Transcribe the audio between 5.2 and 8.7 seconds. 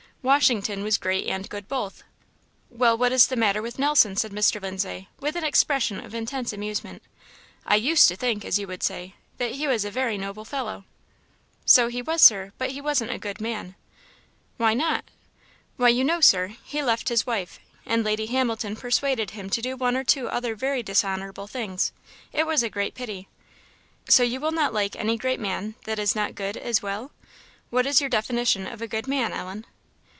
an expression of intense amusement; "I 'used to think,' as you